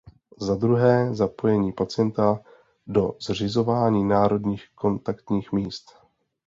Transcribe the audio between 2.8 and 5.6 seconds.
do zřizování národních kontaktních